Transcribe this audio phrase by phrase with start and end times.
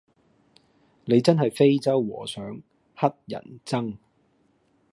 [1.05, 2.55] 你真係非洲和尚
[2.95, 3.97] 乞人憎